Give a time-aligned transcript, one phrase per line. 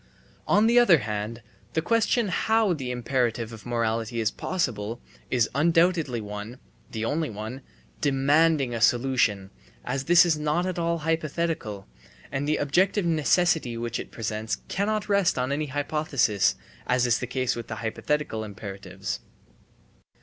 [0.47, 1.43] On the other hand,
[1.73, 6.57] the question how the imperative of morality is possible, is undoubtedly one,
[6.89, 7.61] the only one,
[8.01, 9.51] demanding a solution,
[9.85, 11.85] as this is not at all hypothetical,
[12.31, 16.55] and the objective necessity which it presents cannot rest on any hypothesis,
[16.87, 19.19] as is the case with the hypothetical imperatives.